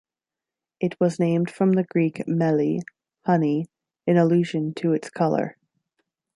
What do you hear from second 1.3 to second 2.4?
from the Greek